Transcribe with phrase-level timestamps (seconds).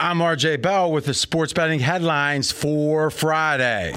[0.00, 3.92] I'm RJ Bell with the sports betting headlines for Friday.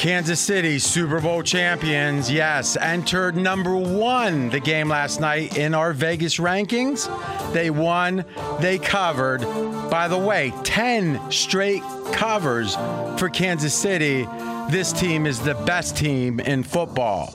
[0.00, 5.92] Kansas City Super Bowl champions, yes, entered number one the game last night in our
[5.92, 7.08] Vegas rankings.
[7.52, 8.24] They won,
[8.60, 9.40] they covered.
[9.88, 11.82] By the way, 10 straight
[12.12, 12.74] covers
[13.18, 14.26] for Kansas City.
[14.68, 17.34] This team is the best team in football.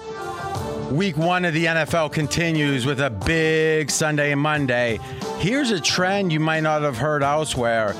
[0.94, 5.00] Week one of the NFL continues with a big Sunday and Monday.
[5.39, 7.95] Here's a trend you might not have heard elsewhere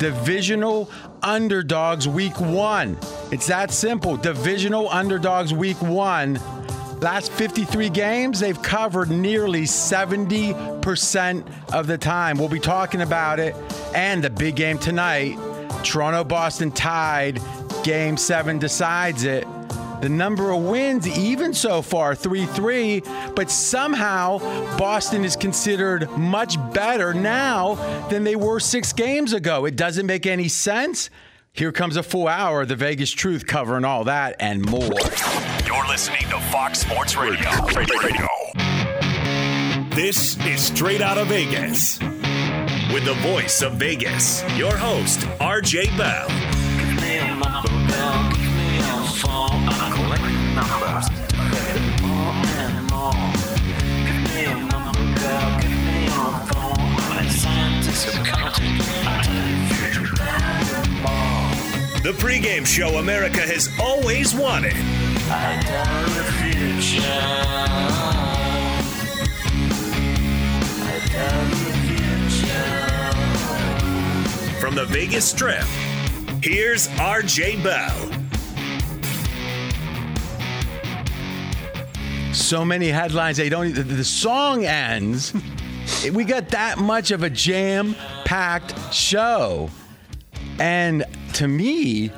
[0.00, 0.90] divisional
[1.22, 2.98] underdogs week one.
[3.30, 4.16] It's that simple.
[4.16, 6.40] Divisional underdogs week one.
[6.98, 12.38] Last 53 games, they've covered nearly 70% of the time.
[12.38, 13.54] We'll be talking about it.
[13.94, 15.38] And the big game tonight
[15.84, 17.40] Toronto Boston tied.
[17.84, 19.46] Game seven decides it.
[20.02, 23.02] The number of wins, even so far, 3 3,
[23.36, 24.38] but somehow
[24.76, 27.76] Boston is considered much better now
[28.08, 29.64] than they were six games ago.
[29.64, 31.08] It doesn't make any sense.
[31.52, 34.90] Here comes a full hour of the Vegas Truth covering all that and more.
[35.64, 37.48] You're listening to Fox Sports Radio.
[37.76, 38.28] Radio.
[39.94, 42.00] This is Straight Outta Vegas.
[42.92, 46.26] With the voice of Vegas, your host, RJ Bell.
[62.02, 64.74] The pregame show America has always wanted.
[74.60, 75.64] From the Vegas Strip,
[76.42, 78.11] here's RJ Bell.
[82.52, 83.38] So many headlines.
[83.38, 83.74] They don't.
[83.74, 85.32] The, the song ends.
[86.12, 89.70] we got that much of a jam-packed show,
[90.58, 92.10] and to me,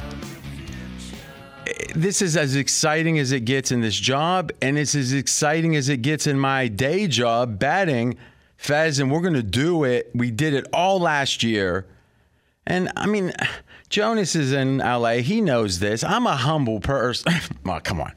[1.95, 5.89] this is as exciting as it gets in this job, and it's as exciting as
[5.89, 8.17] it gets in my day job betting.
[8.57, 10.11] Fez, and we're going to do it.
[10.17, 11.87] We did it all last year.
[12.67, 13.33] And I mean,
[13.89, 15.19] Jonas is in LA.
[15.19, 16.03] He knows this.
[16.03, 17.33] I'm a humble person.
[17.67, 18.15] oh, come on.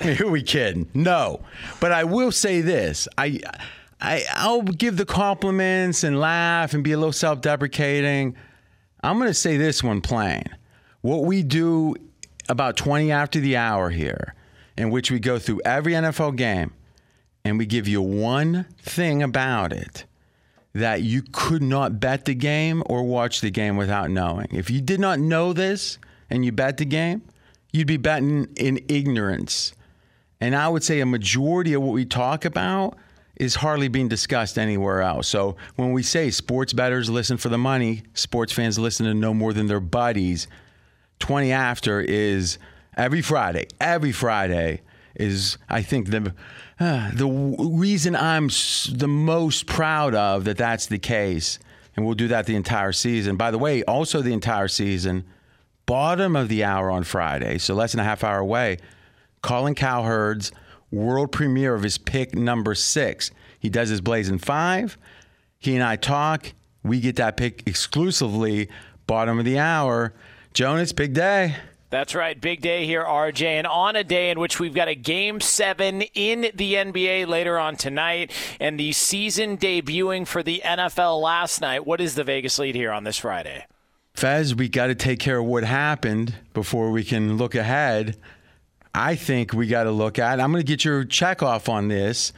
[0.00, 0.88] I mean, who are we kidding?
[0.94, 1.42] No.
[1.80, 3.08] But I will say this.
[3.18, 3.40] I,
[4.00, 8.36] I I'll give the compliments and laugh and be a little self-deprecating.
[9.02, 10.44] I'm going to say this one plain.
[11.02, 11.94] What we do
[12.48, 14.34] about 20 after the hour here,
[14.76, 16.72] in which we go through every NFL game
[17.44, 20.04] and we give you one thing about it
[20.74, 24.48] that you could not bet the game or watch the game without knowing.
[24.50, 25.98] If you did not know this
[26.30, 27.22] and you bet the game,
[27.74, 29.74] you'd be betting in ignorance.
[30.40, 32.96] And I would say a majority of what we talk about
[33.34, 35.26] is hardly being discussed anywhere else.
[35.26, 39.34] So when we say sports bettors listen for the money, sports fans listen to no
[39.34, 40.46] more than their buddies,
[41.18, 42.58] 20 after is
[42.96, 43.66] every Friday.
[43.80, 44.82] Every Friday
[45.16, 46.32] is, I think, the
[46.78, 48.48] uh, the reason I'm
[48.92, 51.58] the most proud of that that's the case.
[51.96, 53.36] And we'll do that the entire season.
[53.36, 55.24] By the way, also the entire season,
[55.86, 58.78] bottom of the hour on Friday, so less than a half hour away,
[59.42, 60.52] Colin Cowherd's
[60.90, 63.30] world premiere of his pick number six.
[63.58, 64.96] He does his Blazing Five.
[65.58, 66.52] He and I talk.
[66.82, 68.68] We get that pick exclusively,
[69.06, 70.12] bottom of the hour.
[70.52, 71.56] Jonas, big day.
[71.90, 72.40] That's right.
[72.40, 73.42] Big day here, RJ.
[73.42, 77.58] And on a day in which we've got a game seven in the NBA later
[77.58, 81.86] on tonight and the season debuting for the NFL last night.
[81.86, 83.64] What is the Vegas lead here on this Friday?
[84.14, 88.16] Fez, we got to take care of what happened before we can look ahead.
[88.94, 90.40] I think we got to look at.
[90.40, 92.32] I'm going to get your check off on this.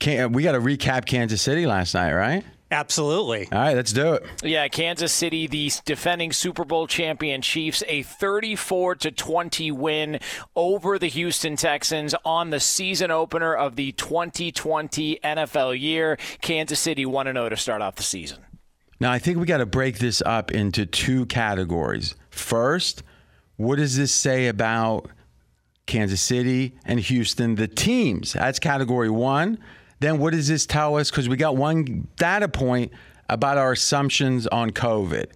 [0.00, 2.44] Can, we got to recap Kansas City last night, right?
[2.72, 3.48] Absolutely.
[3.52, 4.26] All right, let's do it.
[4.42, 10.18] Yeah, Kansas City, the defending Super Bowl champion Chiefs, a 34 to 20 win
[10.56, 16.18] over the Houston Texans on the season opener of the 2020 NFL year.
[16.40, 18.38] Kansas City 1 0 to start off the season.
[18.98, 22.14] Now, I think we got to break this up into two categories.
[22.30, 23.02] First,
[23.56, 25.10] what does this say about
[25.86, 28.32] Kansas City and Houston, the teams?
[28.32, 29.58] That's category one.
[30.00, 31.10] Then what does this tell us?
[31.10, 32.92] Because we got one data point
[33.28, 35.26] about our assumptions on COVID.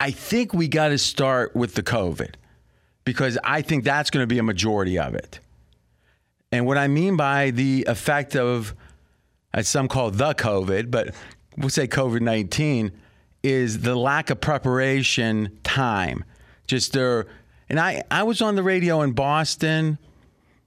[0.00, 2.34] I think we got to start with the COVID
[3.04, 5.40] because I think that's going to be a majority of it.
[6.50, 8.74] And what I mean by the effect of,
[9.52, 11.14] as some call the COVID, but
[11.56, 12.92] we'll say COVID 19,
[13.42, 16.24] is the lack of preparation time.
[16.66, 17.26] Just there.
[17.68, 19.98] And I, I was on the radio in Boston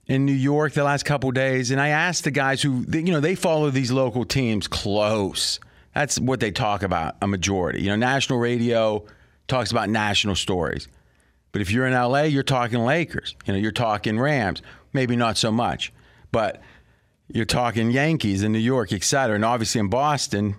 [0.08, 3.20] in New York the last couple days, and I asked the guys who, you know,
[3.20, 5.60] they follow these local teams close.
[5.94, 7.82] That's what they talk about a majority.
[7.82, 9.06] You know, national radio
[9.48, 10.88] talks about national stories.
[11.52, 13.36] But if you're in LA, you're talking Lakers.
[13.46, 14.62] You know, you're talking Rams.
[14.94, 15.92] Maybe not so much.
[16.32, 16.62] But
[17.30, 19.36] you're talking Yankees in New York, et cetera.
[19.36, 20.56] And obviously in Boston,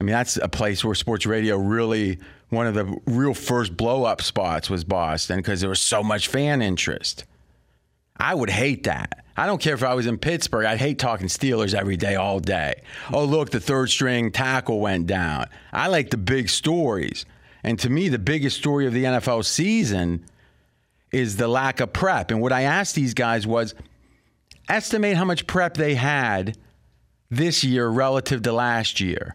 [0.00, 2.18] I mean, that's a place where sports radio really,
[2.50, 6.28] one of the real first blow up spots was Boston because there was so much
[6.28, 7.24] fan interest.
[8.16, 9.24] I would hate that.
[9.36, 10.66] I don't care if I was in Pittsburgh.
[10.66, 12.82] I'd hate talking Steelers every day, all day.
[13.12, 15.46] Oh, look, the third string tackle went down.
[15.72, 17.26] I like the big stories.
[17.64, 20.24] And to me, the biggest story of the NFL season
[21.10, 22.30] is the lack of prep.
[22.30, 23.74] And what I asked these guys was
[24.68, 26.56] estimate how much prep they had
[27.30, 29.34] this year relative to last year.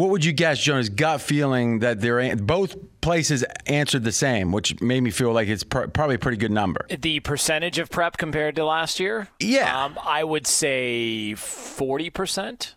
[0.00, 0.88] What would you guess, Jonas?
[0.88, 5.62] Gut feeling that they're both places answered the same, which made me feel like it's
[5.62, 6.86] pr- probably a pretty good number.
[6.88, 9.28] The percentage of prep compared to last year?
[9.40, 9.84] Yeah.
[9.84, 12.76] Um, I would say 40%.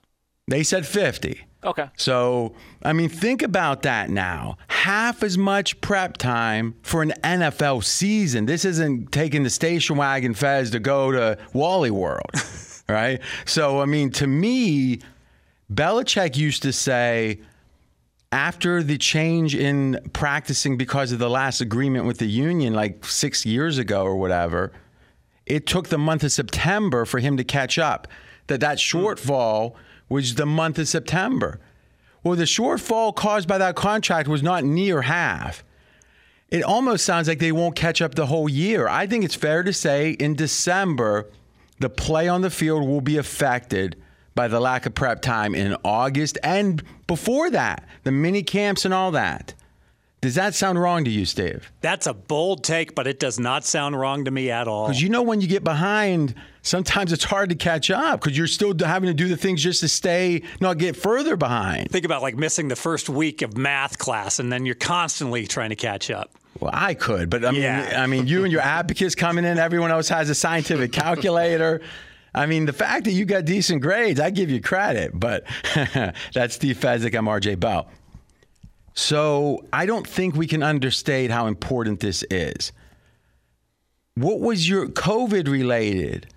[0.49, 1.45] They said 50.
[1.63, 1.89] Okay.
[1.95, 4.57] So, I mean, think about that now.
[4.67, 8.47] Half as much prep time for an NFL season.
[8.47, 12.31] This isn't taking the station wagon fez to go to Wally World,
[12.89, 13.21] right?
[13.45, 14.99] So, I mean, to me,
[15.73, 17.39] Belichick used to say,
[18.31, 23.45] after the change in practicing because of the last agreement with the union, like six
[23.45, 24.71] years ago or whatever,
[25.45, 28.07] it took the month of September for him to catch up.
[28.47, 28.97] That that hmm.
[28.97, 29.75] shortfall
[30.09, 31.59] was the month of September.
[32.23, 35.63] Well, the shortfall caused by that contract was not near half.
[36.49, 38.87] It almost sounds like they won't catch up the whole year.
[38.87, 41.29] I think it's fair to say in December,
[41.79, 43.95] the play on the field will be affected
[44.35, 48.93] by the lack of prep time in August and before that, the mini camps and
[48.93, 49.53] all that.
[50.21, 51.69] Does that sound wrong to you, Steve?
[51.81, 54.87] That's a bold take, but it does not sound wrong to me at all.
[54.87, 58.47] Because you know, when you get behind, sometimes it's hard to catch up because you're
[58.47, 61.91] still having to do the things just to stay, not get further behind.
[61.91, 65.71] Think about like missing the first week of math class, and then you're constantly trying
[65.71, 66.31] to catch up.
[66.57, 68.01] Well, I could, but I mean, Yeah.
[68.01, 69.57] I mean, you and your abacus coming in.
[69.57, 71.81] Everyone else has a scientific calculator.
[72.35, 75.11] I mean, the fact that you got decent grades, I give you credit.
[75.13, 75.45] But
[76.33, 77.15] that's Steve Fezzik.
[77.15, 77.87] I'm RJ Bell.
[78.95, 82.71] So I don't think we can understate how important this is.
[84.15, 86.27] What was your COVID related,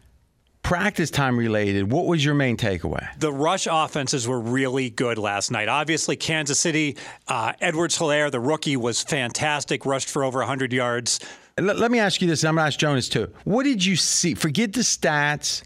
[0.62, 1.92] practice time related?
[1.92, 3.06] What was your main takeaway?
[3.18, 5.68] The rush offenses were really good last night.
[5.68, 6.96] Obviously, Kansas City,
[7.28, 11.20] uh, Edwards Helaire, the rookie, was fantastic, rushed for over 100 yards.
[11.60, 12.42] Let, let me ask you this.
[12.42, 13.30] and I'm going to ask Jonas too.
[13.44, 14.32] What did you see?
[14.32, 15.62] Forget the stats.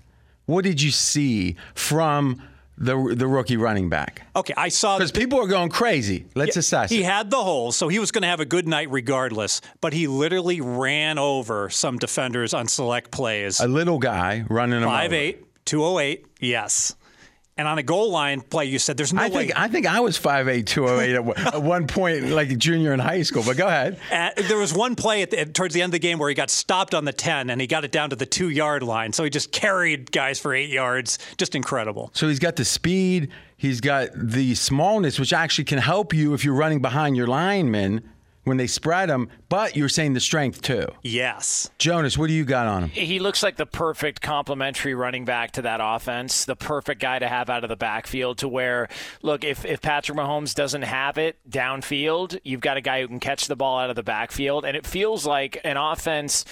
[0.51, 2.43] What did you see from
[2.77, 4.23] the the rookie running back?
[4.35, 6.27] Okay, I saw Because people are going crazy.
[6.35, 7.05] Let's assess He it.
[7.05, 9.61] had the hole, so he was going to have a good night regardless.
[9.81, 13.61] But he literally ran over some defenders on select plays.
[13.61, 14.87] A little guy running over.
[14.91, 15.37] 5'8",
[15.67, 16.97] 208, yes.
[17.61, 19.49] And on a goal line play, you said there's no I way.
[19.49, 23.01] think I think I was 5'8", 208 at, one- at one point, like junior in
[23.01, 23.43] high school.
[23.45, 24.01] But go ahead.
[24.11, 26.35] Uh, there was one play at the, towards the end of the game where he
[26.35, 29.13] got stopped on the 10 and he got it down to the two yard line.
[29.13, 31.19] So he just carried guys for eight yards.
[31.37, 32.11] Just incredible.
[32.15, 33.29] So he's got the speed.
[33.59, 38.03] He's got the smallness, which actually can help you if you're running behind your linemen
[38.51, 39.29] when they spread them.
[39.49, 40.89] But you're saying the strength too.
[41.03, 41.71] Yes.
[41.79, 42.91] Jonas, what do you got on him?
[42.91, 47.29] He looks like the perfect complementary running back to that offense, the perfect guy to
[47.29, 48.89] have out of the backfield to where,
[49.23, 53.21] look, if, if Patrick Mahomes doesn't have it downfield, you've got a guy who can
[53.21, 54.65] catch the ball out of the backfield.
[54.65, 56.45] And it feels like an offense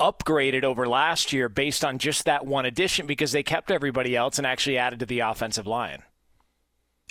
[0.00, 4.38] upgraded over last year based on just that one addition because they kept everybody else
[4.38, 6.02] and actually added to the offensive line.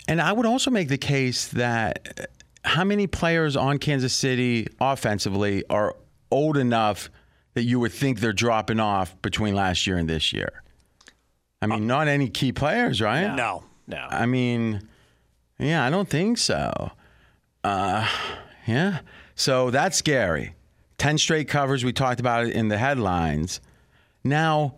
[0.07, 2.29] And I would also make the case that
[2.65, 5.95] how many players on Kansas City offensively are
[6.31, 7.09] old enough
[7.53, 10.63] that you would think they're dropping off between last year and this year?
[11.61, 13.33] I mean, not any key players, right?
[13.33, 13.63] No.
[13.87, 14.05] No.
[14.09, 14.87] I mean,
[15.59, 16.91] yeah, I don't think so.
[17.63, 18.07] Uh,
[18.67, 18.99] yeah.
[19.35, 20.55] So that's scary.
[20.97, 21.83] 10 straight covers.
[21.83, 23.61] We talked about it in the headlines.
[24.23, 24.75] Now,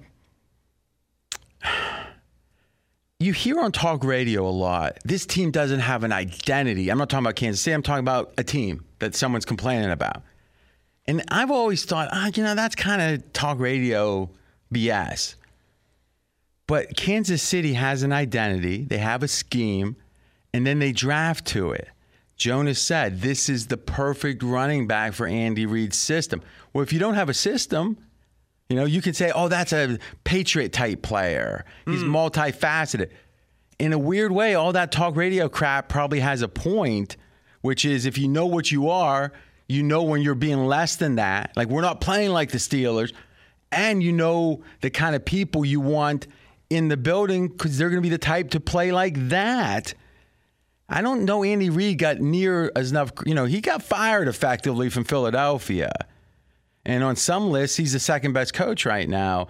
[3.19, 6.89] you hear on talk radio a lot this team doesn't have an identity.
[6.89, 10.21] I'm not talking about Kansas City, I'm talking about a team that someone's complaining about.
[11.07, 14.29] And I've always thought, ah, you know, that's kind of talk radio
[14.73, 15.35] BS.
[16.67, 19.95] But Kansas City has an identity, they have a scheme,
[20.53, 21.87] and then they draft to it.
[22.35, 26.43] Jonas said, This is the perfect running back for Andy Reid's system.
[26.71, 27.97] Well, if you don't have a system,
[28.69, 31.65] you know, you can say, Oh, that's a Patriot type player.
[31.85, 32.15] He's hmm.
[32.15, 33.09] multifaceted.
[33.79, 37.15] In a weird way, all that talk radio crap probably has a point,
[37.61, 39.31] which is if you know what you are,
[39.67, 41.51] you know when you're being less than that.
[41.55, 43.13] Like, we're not playing like the Steelers
[43.71, 46.27] and you know the kind of people you want
[46.69, 49.93] in the building because they're going to be the type to play like that.
[50.89, 54.89] I don't know Andy Reid got near as enough, you know, he got fired effectively
[54.89, 55.91] from Philadelphia.
[56.87, 59.49] And on some lists, he's the second best coach right now.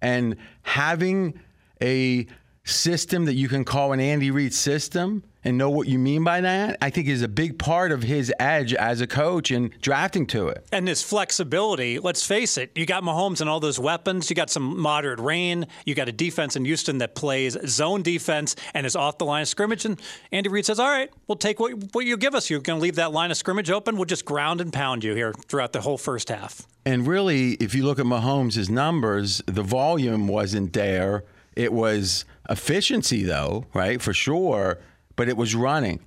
[0.00, 1.38] And having
[1.82, 2.26] a
[2.70, 6.40] system that you can call an Andy Reid system and know what you mean by
[6.40, 10.26] that, I think is a big part of his edge as a coach and drafting
[10.28, 10.66] to it.
[10.72, 14.50] And his flexibility, let's face it, you got Mahomes and all those weapons, you got
[14.50, 18.96] some moderate rain, you got a defense in Houston that plays zone defense and is
[18.96, 19.84] off the line of scrimmage.
[19.84, 20.00] And
[20.32, 22.50] Andy Reid says, All right, we'll take what, what you give us.
[22.50, 23.96] You're going to leave that line of scrimmage open.
[23.96, 26.66] We'll just ground and pound you here throughout the whole first half.
[26.84, 31.24] And really, if you look at Mahomes' numbers, the volume wasn't there.
[31.58, 34.00] It was efficiency, though, right?
[34.00, 34.78] For sure
[35.18, 35.98] but it was running.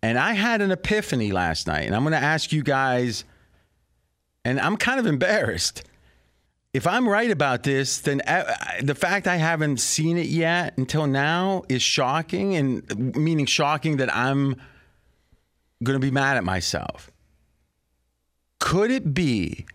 [0.00, 3.24] And I had an epiphany last night, and I'm going to ask you guys,
[4.44, 5.82] and I'm kind of embarrassed.
[6.72, 8.44] If I'm right about this, then uh,
[8.80, 14.14] the fact I haven't seen it yet until now is shocking, and meaning shocking that
[14.14, 14.54] I'm
[15.82, 17.10] going to be mad at myself.
[18.60, 19.66] Could it be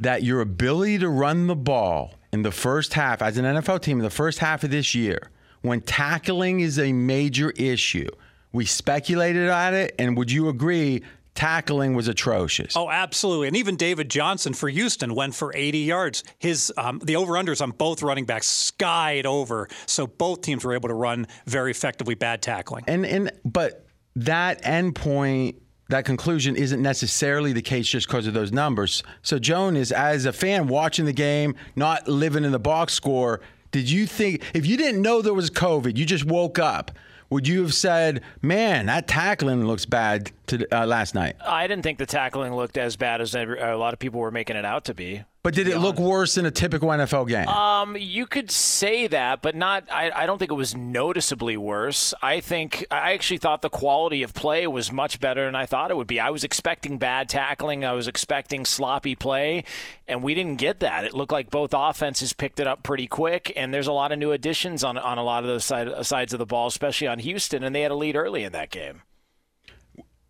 [0.00, 3.98] that your ability to run the ball in the first half, as an NFL team,
[3.98, 5.30] in the first half of this year,
[5.62, 8.08] when tackling is a major issue,
[8.52, 11.02] we speculated at it, and would you agree?
[11.36, 12.76] Tackling was atrocious.
[12.76, 16.24] Oh, absolutely, and even David Johnson for Houston went for 80 yards.
[16.38, 20.74] His um, the over unders on both running backs skied over, so both teams were
[20.74, 22.14] able to run very effectively.
[22.14, 23.86] Bad tackling, and and but
[24.16, 25.56] that endpoint
[25.88, 29.02] that conclusion isn't necessarily the case just because of those numbers.
[29.22, 33.90] So, Jonas, as a fan watching the game, not living in the box score, did
[33.90, 36.92] you think, if you didn't know there was COVID, you just woke up,
[37.30, 41.36] would you have said, "Man, that tackling looks bad to, uh, last night"?
[41.44, 44.56] I didn't think the tackling looked as bad as a lot of people were making
[44.56, 45.24] it out to be.
[45.44, 47.46] But did it look worse than a typical NFL game?
[47.48, 49.84] Um, you could say that, but not.
[49.92, 52.14] I, I don't think it was noticeably worse.
[52.22, 55.90] I think I actually thought the quality of play was much better than I thought
[55.90, 56.18] it would be.
[56.18, 57.84] I was expecting bad tackling.
[57.84, 59.64] I was expecting sloppy play,
[60.08, 61.04] and we didn't get that.
[61.04, 64.18] It looked like both offenses picked it up pretty quick, and there's a lot of
[64.18, 67.18] new additions on on a lot of those side, sides of the ball, especially on
[67.18, 69.02] Houston, and they had a lead early in that game.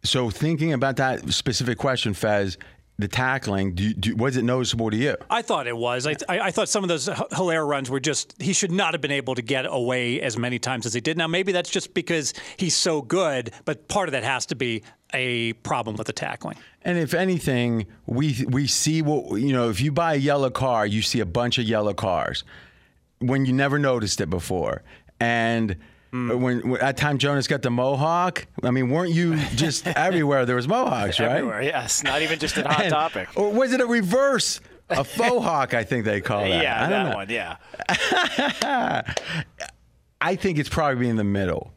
[0.03, 2.59] So thinking about that specific question, Fez,
[2.99, 5.17] the tackling, do, do, was it noticeable to you?
[5.29, 6.07] I thought it was.
[6.07, 9.01] I, I, I thought some of those Helaire runs were just, he should not have
[9.01, 11.19] been able to get away as many times as he did.
[11.19, 14.85] Now, maybe that's just because he's so good, but part of that has to be
[15.13, 16.57] a problem with the tackling.
[16.83, 19.71] And if anything, we we see what you know.
[19.71, 22.45] If you buy a yellow car, you see a bunch of yellow cars
[23.21, 24.83] when you never noticed it before,
[25.21, 25.77] and
[26.15, 26.39] Mm.
[26.39, 30.47] When, when, at time Jonas got the mohawk, I mean, weren't you just everywhere?
[30.47, 31.31] There was mohawks, right?
[31.33, 32.05] Everywhere, yes.
[32.05, 33.29] Not even just at Hot and, Topic.
[33.35, 34.61] Or was it a reverse?
[34.91, 36.49] A faux hawk, I think they call that.
[36.63, 37.17] Yeah, I that know.
[37.17, 37.31] one.
[37.31, 37.57] Yeah.
[40.21, 41.73] I think it's probably in the middle.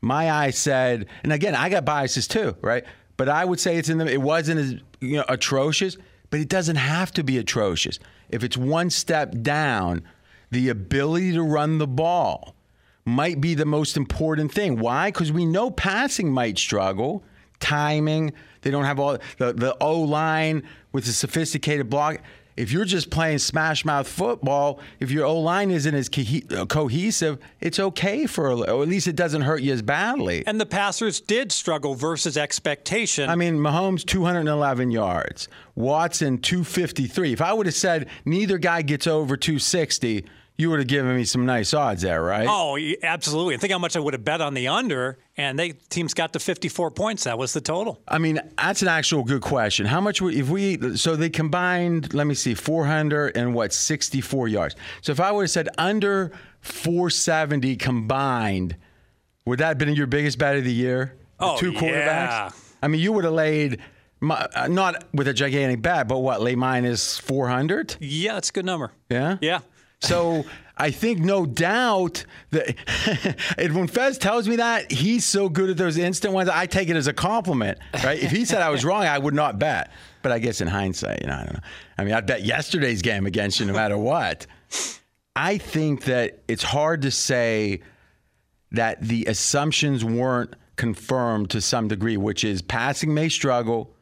[0.00, 2.84] My eye said, and again, I got biases too, right?
[3.16, 4.10] But I would say it's in the.
[4.10, 5.96] It wasn't as you know atrocious,
[6.30, 7.98] but it doesn't have to be atrocious.
[8.30, 10.02] If it's one step down,
[10.50, 12.55] the ability to run the ball
[13.06, 14.78] might be the most important thing.
[14.78, 15.08] Why?
[15.08, 17.24] Because we know passing might struggle,
[17.60, 18.32] timing.
[18.62, 22.20] They don't have all the, the O line with the sophisticated block.
[22.56, 26.66] If you're just playing smash mouth football, if your O line isn't as co- uh,
[26.66, 30.42] cohesive, it's okay for, or at least it doesn't hurt you as badly.
[30.46, 33.28] And the passers did struggle versus expectation.
[33.28, 37.34] I mean, Mahomes 211 yards, Watson 253.
[37.34, 40.24] If I would have said neither guy gets over 260,
[40.58, 42.46] you would have given me some nice odds there, right?
[42.48, 43.54] Oh, absolutely.
[43.54, 46.32] And think how much I would have bet on the under, and they teams got
[46.32, 47.24] to 54 points.
[47.24, 48.00] That was the total.
[48.08, 49.84] I mean, that's an actual good question.
[49.84, 52.14] How much would, if we so they combined?
[52.14, 54.76] Let me see, 400 and what 64 yards.
[55.02, 56.32] So if I would have said under
[56.62, 58.76] 470 combined,
[59.44, 61.14] would that have been your biggest bet of the year?
[61.38, 61.82] The oh, two quarterbacks.
[62.06, 62.50] Yeah.
[62.82, 63.80] I mean, you would have laid.
[64.22, 67.96] Uh, not with a gigantic bet, but what, lay minus 400?
[68.00, 68.90] Yeah, that's a good number.
[69.10, 69.36] Yeah?
[69.42, 69.60] Yeah.
[70.00, 70.44] So
[70.76, 72.76] I think no doubt that
[73.72, 76.96] when Fez tells me that he's so good at those instant ones, I take it
[76.96, 78.22] as a compliment, right?
[78.22, 79.90] if he said I was wrong, I would not bet.
[80.22, 81.60] But I guess in hindsight, you know, I don't know.
[81.98, 84.46] I mean, I'd bet yesterday's game against you no matter what.
[85.34, 87.80] I think that it's hard to say
[88.72, 93.94] that the assumptions weren't confirmed to some degree, which is passing may struggle,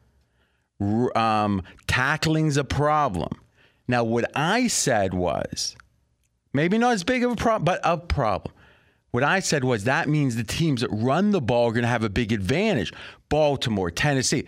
[1.15, 3.39] um, tackling's a problem.
[3.87, 5.75] Now, what I said was
[6.55, 8.53] Maybe not as big of a problem, but a problem.
[9.11, 11.89] What I said was that means the teams that run the ball are going to
[11.89, 12.91] have a big advantage.
[13.29, 14.45] Baltimore, Tennessee.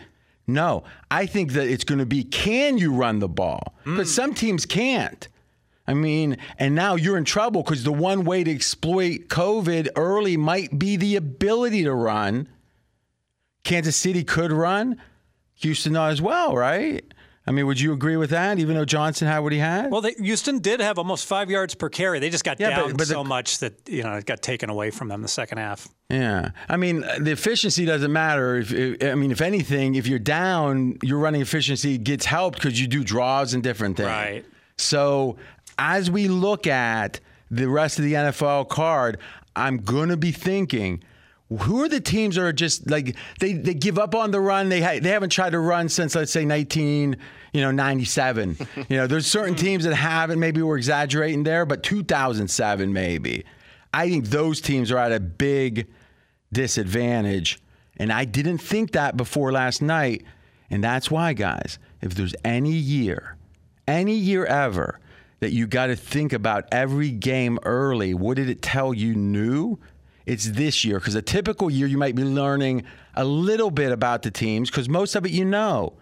[0.47, 3.75] No, I think that it's going to be can you run the ball?
[3.83, 4.15] Because mm.
[4.15, 5.27] some teams can't.
[5.85, 10.35] I mean, and now you're in trouble because the one way to exploit COVID early
[10.35, 12.49] might be the ability to run.
[13.63, 15.01] Kansas City could run,
[15.55, 17.05] Houston not as well, right?
[17.47, 18.59] I mean, would you agree with that?
[18.59, 19.89] Even though Johnson had what he had.
[19.89, 22.19] Well, they, Houston did have almost five yards per carry.
[22.19, 24.41] They just got Yeah, down but- but the- so much that you know it got
[24.41, 25.87] taken away from them the second half.
[26.09, 28.57] Yeah, I mean the efficiency doesn't matter.
[28.57, 32.79] If, if I mean, if anything, if you're down, your running efficiency gets helped because
[32.79, 34.07] you do draws and different things.
[34.09, 34.45] Right.
[34.77, 35.37] So
[35.79, 39.19] as we look at the rest of the NFL card,
[39.55, 41.01] I'm gonna be thinking.
[41.49, 44.69] Who are the teams that are just like they, they give up on the run?
[44.69, 47.15] They ha- they haven't tried to run since let's say 19
[47.53, 48.57] you know 97.
[48.89, 49.65] you know, there's certain mm-hmm.
[49.65, 50.39] teams that haven't.
[50.39, 53.45] Maybe we're exaggerating there, but 2007 maybe.
[53.93, 55.87] I think those teams are at a big
[56.51, 57.59] disadvantage.
[57.97, 60.23] And I didn't think that before last night.
[60.69, 63.37] And that's why, guys, if there's any year,
[63.87, 64.99] any year ever,
[65.39, 69.79] that you got to think about every game early, what did it tell you new?
[70.27, 70.99] It's this year.
[70.99, 72.83] Because a typical year, you might be learning
[73.15, 75.93] a little bit about the teams because most of it you know.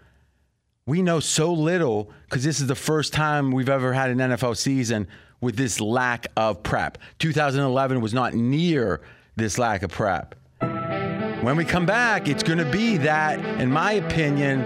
[0.84, 4.56] We know so little because this is the first time we've ever had an NFL
[4.56, 5.08] season
[5.40, 6.98] with this lack of prep.
[7.18, 9.00] 2011 was not near
[9.36, 10.34] this lack of prep.
[10.60, 14.62] When we come back, it's going to be that, in my opinion,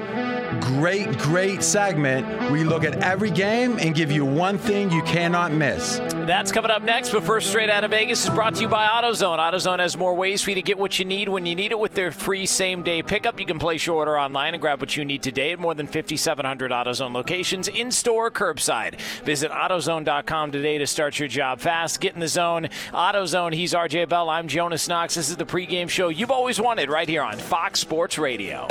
[0.61, 2.50] great, great segment.
[2.50, 5.99] We look at every game and give you one thing you cannot miss.
[6.14, 8.87] That's coming up next, but first, straight out of Vegas is brought to you by
[8.87, 9.38] AutoZone.
[9.38, 11.78] AutoZone has more ways for you to get what you need when you need it
[11.78, 13.38] with their free same day pickup.
[13.38, 15.87] You can place your order online and grab what you need today at more than
[15.87, 19.00] 5,700 AutoZone locations, in store, curbside.
[19.25, 22.00] Visit AutoZone.com today to start your job fast.
[22.00, 22.69] Get in the zone.
[22.92, 24.28] AutoZone, he's RJ Bell.
[24.28, 25.14] I'm Jonas Knox.
[25.14, 28.66] This is the pregame show you've always wanted right here on Fox Sports Radio.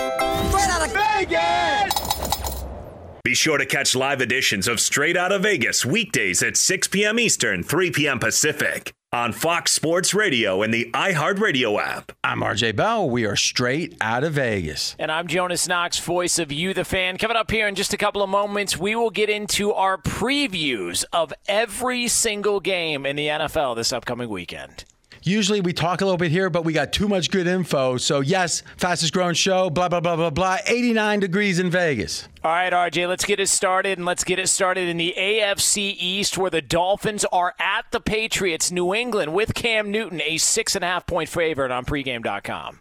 [3.24, 7.20] Be sure to catch live editions of Straight Outta Vegas weekdays at 6 p.m.
[7.20, 8.18] Eastern, 3 p.m.
[8.18, 12.12] Pacific on Fox Sports Radio and the iHeartRadio app.
[12.24, 13.10] I'm RJ Bell.
[13.10, 14.96] We are straight out of Vegas.
[14.98, 17.18] And I'm Jonas Knox, voice of You, the fan.
[17.18, 21.04] Coming up here in just a couple of moments, we will get into our previews
[21.12, 24.86] of every single game in the NFL this upcoming weekend.
[25.24, 27.98] Usually we talk a little bit here, but we got too much good info.
[27.98, 30.58] So, yes, fastest growing show, blah, blah, blah, blah, blah.
[30.66, 32.28] 89 degrees in Vegas.
[32.44, 35.96] All right, RJ, let's get it started, and let's get it started in the AFC
[36.00, 40.76] East, where the Dolphins are at the Patriots, New England, with Cam Newton, a six
[40.76, 42.80] and a half point favorite on pregame.com.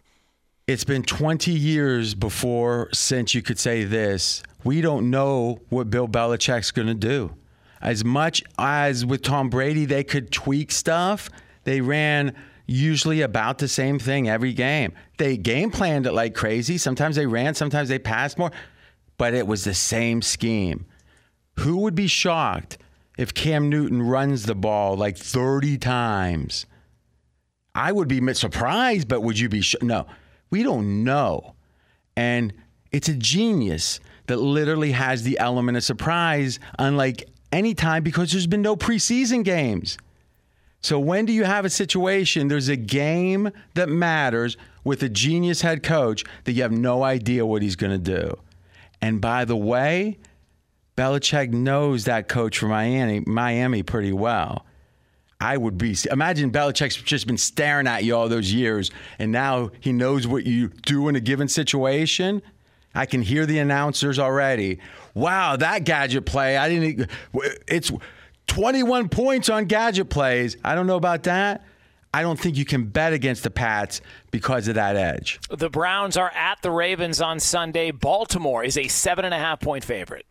[0.67, 4.43] It's been 20 years before since you could say this.
[4.63, 7.33] We don't know what Bill Belichick's going to do.
[7.81, 11.29] As much as with Tom Brady, they could tweak stuff,
[11.69, 12.33] they ran
[12.65, 14.91] usually about the same thing every game.
[15.19, 16.79] They game planned it like crazy.
[16.79, 18.49] Sometimes they ran, sometimes they passed more,
[19.19, 20.87] but it was the same scheme.
[21.59, 22.79] Who would be shocked
[23.19, 26.65] if Cam Newton runs the ball like 30 times?
[27.75, 30.07] I would be surprised, but would you be sh- no?
[30.49, 31.53] We don't know,
[32.17, 32.51] and
[32.91, 38.47] it's a genius that literally has the element of surprise, unlike any time because there's
[38.47, 39.99] been no preseason games.
[40.81, 42.47] So when do you have a situation?
[42.47, 47.45] There's a game that matters with a genius head coach that you have no idea
[47.45, 48.37] what he's going to do.
[49.01, 50.17] And by the way,
[50.95, 54.65] Belichick knows that coach from Miami, Miami pretty well.
[55.41, 55.95] I would be.
[56.11, 60.45] Imagine Belichick's just been staring at you all those years, and now he knows what
[60.45, 62.41] you do in a given situation.
[62.93, 64.79] I can hear the announcers already.
[65.13, 66.57] Wow, that gadget play!
[66.57, 67.09] I didn't.
[67.67, 67.89] It's
[68.49, 70.57] 21 points on gadget plays.
[70.63, 71.63] I don't know about that.
[72.13, 75.39] I don't think you can bet against the Pats because of that edge.
[75.49, 77.91] The Browns are at the Ravens on Sunday.
[77.91, 80.25] Baltimore is a seven and a half point favorite.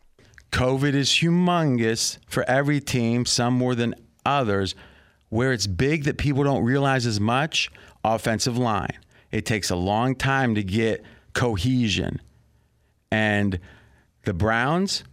[0.51, 4.75] COVID is humongous for every team, some more than others.
[5.29, 7.71] Where it's big that people don't realize as much,
[8.03, 8.97] offensive line.
[9.31, 11.03] It takes a long time to get
[11.33, 12.19] cohesion.
[13.11, 13.59] And
[14.23, 15.03] the Browns,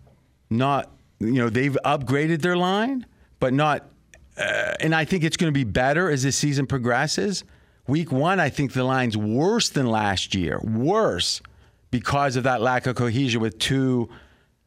[0.51, 0.91] not,
[1.21, 3.07] you know, they've upgraded their line,
[3.41, 3.89] but not,
[4.39, 7.45] uh, and I think it's going to be better as the season progresses.
[7.87, 11.41] Week one, I think the line's worse than last year, worse
[11.91, 14.09] because of that lack of cohesion with two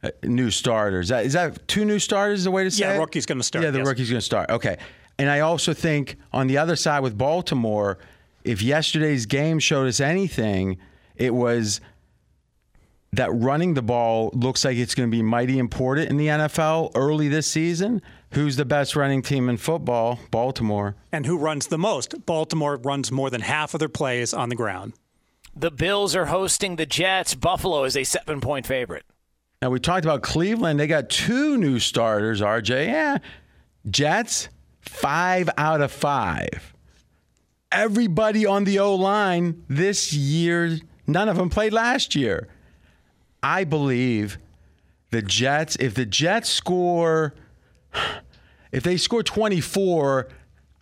[0.02, 1.06] uh, new starters.
[1.06, 2.98] Is that, is that two new starters is the way to say Yeah, it?
[2.98, 3.86] rookie's gonna start, Yeah, the yes.
[3.86, 4.50] rookie's going to start.
[4.50, 4.78] Okay.
[5.18, 7.98] And I also think on the other side with Baltimore,
[8.42, 10.78] if yesterday's game showed us anything,
[11.14, 11.82] it was
[13.12, 16.92] that running the ball looks like it's going to be mighty important in the NFL
[16.94, 18.00] early this season.
[18.32, 20.20] Who's the best running team in football?
[20.30, 20.94] Baltimore.
[21.10, 22.24] And who runs the most?
[22.24, 24.94] Baltimore runs more than half of their plays on the ground.
[25.56, 27.34] The Bills are hosting the Jets.
[27.34, 29.04] Buffalo is a seven point favorite.
[29.60, 30.78] Now we talked about Cleveland.
[30.78, 32.40] They got two new starters.
[32.40, 33.18] RJ, yeah,
[33.90, 34.48] Jets
[34.80, 36.72] five out of five.
[37.72, 40.78] Everybody on the O line this year
[41.10, 42.48] None of them played last year.
[43.42, 44.38] I believe
[45.10, 47.34] the Jets, if the Jets score,
[48.72, 50.28] if they score 24,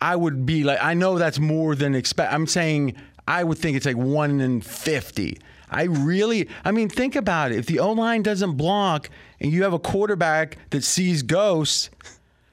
[0.01, 2.31] I would be like, I know that's more than expect.
[2.33, 2.95] I'm saying
[3.27, 5.37] I would think it's like 1 in 50.
[5.71, 7.59] I really, I mean, think about it.
[7.59, 11.89] If the O line doesn't block and you have a quarterback that sees ghosts,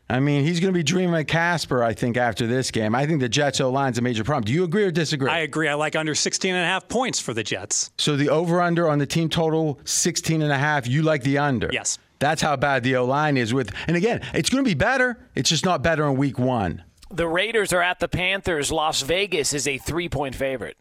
[0.09, 2.95] I mean, he's going to be dreaming of Casper, I think, after this game.
[2.95, 4.45] I think the Jets O line's a major problem.
[4.45, 5.29] Do you agree or disagree?
[5.29, 5.67] I agree.
[5.67, 7.91] I like under 16 and a half points for the Jets.
[7.99, 10.87] So the over under on the team total, 16 and a half.
[10.87, 11.71] You like the under?
[11.73, 11.99] Yes.
[12.21, 15.19] That's how bad the O line is with, and again, it's going to be better.
[15.35, 16.83] It's just not better in week one.
[17.11, 18.73] The Raiders are at the Panthers.
[18.73, 20.77] Las Vegas is a three point favorite.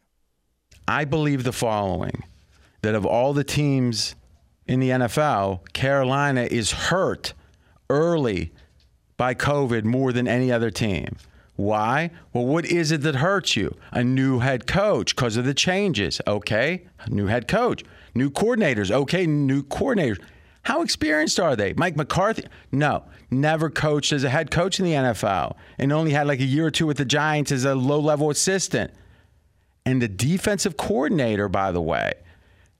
[0.87, 2.23] I believe the following
[2.83, 4.15] that of all the teams
[4.67, 7.33] in the NFL, Carolina is hurt
[7.89, 8.53] early
[9.17, 11.17] by COVID more than any other team.
[11.55, 12.11] Why?
[12.33, 13.75] Well, what is it that hurts you?
[13.91, 16.19] A new head coach because of the changes.
[16.27, 18.91] Okay, new head coach, new coordinators.
[18.91, 20.19] Okay, new coordinators.
[20.63, 21.73] How experienced are they?
[21.73, 22.45] Mike McCarthy?
[22.71, 26.45] No, never coached as a head coach in the NFL and only had like a
[26.45, 28.91] year or two with the Giants as a low level assistant.
[29.85, 32.13] And the defensive coordinator, by the way,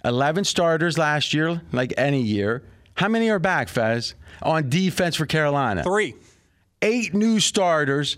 [0.04, 2.64] 11 starters last year, like any year.
[2.96, 5.84] How many are back, Fez, on defense for Carolina?
[5.84, 6.16] Three.
[6.82, 8.18] Eight new starters,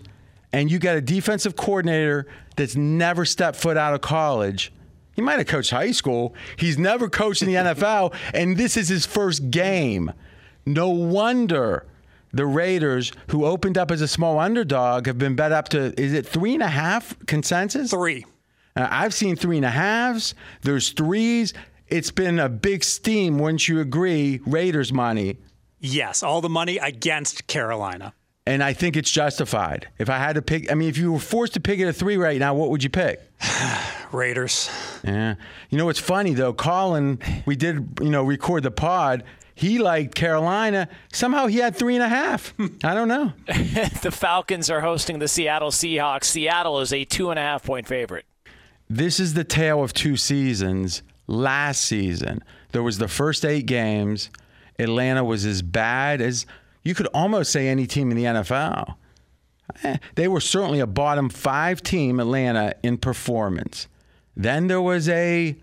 [0.52, 4.72] and you got a defensive coordinator that's never stepped foot out of college.
[5.14, 6.34] He might have coached high school.
[6.56, 10.12] He's never coached in the NFL, and this is his first game.
[10.64, 11.86] No wonder
[12.32, 16.12] the Raiders, who opened up as a small underdog, have been bet up to, is
[16.12, 17.90] it three and a half consensus?
[17.90, 18.24] Three.
[18.76, 20.34] Uh, I've seen three and a halves.
[20.62, 21.52] There's threes.
[21.88, 24.40] It's been a big steam, wouldn't you agree?
[24.46, 25.38] Raiders money.
[25.80, 28.12] Yes, all the money against Carolina.
[28.46, 29.88] And I think it's justified.
[29.98, 31.92] If I had to pick, I mean, if you were forced to pick it a
[31.92, 33.20] three right now, what would you pick?
[34.12, 34.70] Raiders.
[35.04, 35.34] Yeah.
[35.68, 36.54] You know what's funny though?
[36.54, 39.24] Colin, we did, you know, record the pod.
[39.54, 40.88] He liked Carolina.
[41.12, 42.54] Somehow he had three and a half.
[42.84, 43.32] I don't know.
[43.46, 46.24] the Falcons are hosting the Seattle Seahawks.
[46.24, 48.24] Seattle is a two and a half point favorite.
[48.88, 51.02] This is the tale of two seasons.
[51.28, 54.30] Last season, there was the first eight games.
[54.78, 56.46] Atlanta was as bad as
[56.82, 58.94] you could almost say any team in the NFL.
[59.84, 63.88] Eh, they were certainly a bottom five team, Atlanta, in performance.
[64.34, 65.56] Then there was a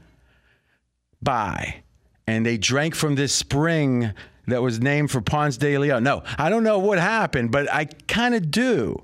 [1.22, 1.84] bye,
[2.28, 4.14] and they drank from this spring
[4.48, 6.04] that was named for Ponce de Leon.
[6.04, 9.02] No, I don't know what happened, but I kind of do.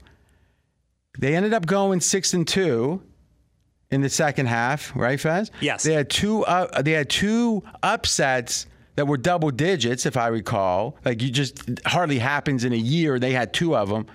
[1.17, 3.02] They ended up going six and two
[3.91, 5.51] in the second half, right, Fez?
[5.60, 5.84] Yes.
[5.84, 6.43] They had two.
[6.45, 10.97] Uh, they had two upsets that were double digits, if I recall.
[11.06, 13.19] Like you just hardly happens in a year.
[13.19, 14.08] They had two of them.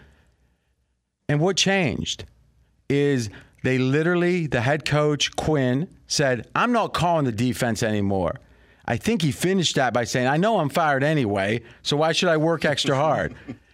[1.29, 2.25] And what changed
[2.89, 3.31] is
[3.65, 8.37] they literally, the head coach Quinn said, "I'm not calling the defense anymore."
[8.89, 12.29] I think he finished that by saying, "I know I'm fired anyway, so why should
[12.29, 13.35] I work extra hard?"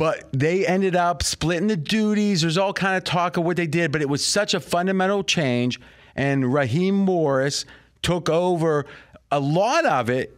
[0.00, 2.40] but they ended up splitting the duties.
[2.40, 5.22] There's all kind of talk of what they did, but it was such a fundamental
[5.22, 5.78] change.
[6.16, 7.66] And Raheem Morris
[8.00, 8.86] took over
[9.30, 10.34] a lot of it,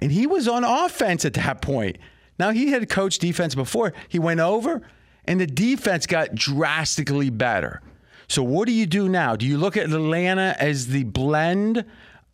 [0.00, 1.98] and he was on offense at that point.
[2.38, 3.92] Now he had coached defense before.
[4.08, 4.80] He went over,
[5.26, 7.82] and the defense got drastically better.
[8.28, 9.36] So what do you do now?
[9.36, 11.84] Do you look at Atlanta as the blend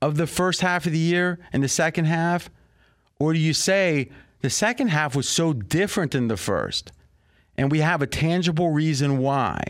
[0.00, 2.50] of the first half of the year and the second half,
[3.18, 4.10] or do you say?
[4.42, 6.92] The second half was so different than the first.
[7.56, 9.62] And we have a tangible reason why.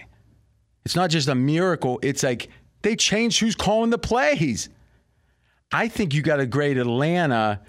[0.85, 2.49] It's not just a miracle, it's like
[2.83, 4.69] they changed who's calling the plays.
[5.71, 7.61] I think you got to grade Atlanta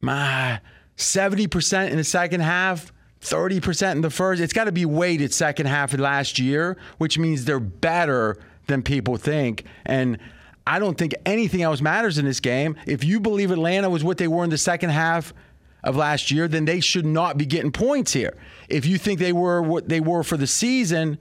[0.00, 0.60] my
[0.96, 4.40] 70% in the second half, 30% in the first.
[4.40, 8.82] It's got to be weighted second half of last year, which means they're better than
[8.82, 9.64] people think.
[9.84, 10.18] And
[10.66, 12.76] I don't think anything else matters in this game.
[12.86, 15.34] If you believe Atlanta was what they were in the second half,
[15.82, 18.36] of last year, then they should not be getting points here.
[18.68, 21.18] If you think they were what they were for the season,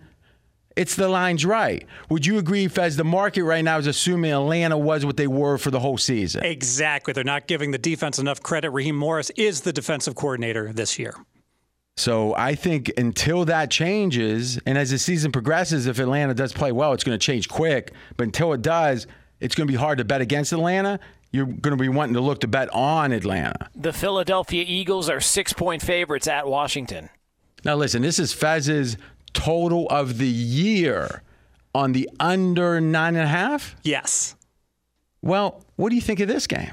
[0.75, 1.85] it's the lines right.
[2.09, 2.95] Would you agree, Fez?
[2.95, 6.43] The market right now is assuming Atlanta was what they were for the whole season.
[6.43, 7.11] Exactly.
[7.11, 8.69] They're not giving the defense enough credit.
[8.69, 11.15] Raheem Morris is the defensive coordinator this year.
[11.97, 16.71] So I think until that changes, and as the season progresses, if Atlanta does play
[16.71, 17.91] well, it's going to change quick.
[18.15, 19.05] But until it does,
[19.41, 22.21] it's going to be hard to bet against Atlanta you're going to be wanting to
[22.21, 23.69] look to bet on Atlanta.
[23.75, 27.09] The Philadelphia Eagles are six point favorites at Washington.
[27.63, 28.97] Now, listen, this is Fez's
[29.33, 31.23] total of the year
[31.73, 33.75] on the under nine and a half?
[33.83, 34.35] Yes.
[35.21, 36.71] Well, what do you think of this game?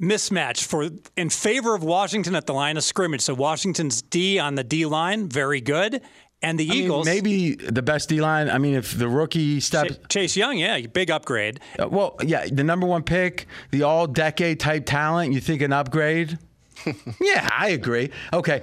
[0.00, 3.20] Mismatch for in favor of Washington at the line of scrimmage.
[3.20, 6.02] So Washington's D on the D line, very good.
[6.40, 8.48] And the I mean, Eagles, maybe the best D line.
[8.48, 11.58] I mean, if the rookie steps, Chase Young, yeah, big upgrade.
[11.80, 15.32] uh, well, yeah, the number one pick, the all decade type talent.
[15.32, 16.38] You think an upgrade?
[17.20, 18.10] yeah, I agree.
[18.32, 18.62] Okay,